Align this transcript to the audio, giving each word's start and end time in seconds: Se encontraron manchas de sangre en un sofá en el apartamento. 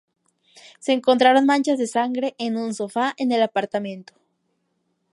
Se 0.79 0.93
encontraron 0.93 1.45
manchas 1.45 1.77
de 1.77 1.85
sangre 1.85 2.33
en 2.39 2.57
un 2.57 2.73
sofá 2.73 3.13
en 3.19 3.31
el 3.31 3.43
apartamento. 3.43 4.15